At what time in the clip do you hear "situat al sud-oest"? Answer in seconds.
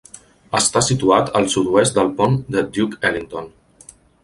0.87-1.99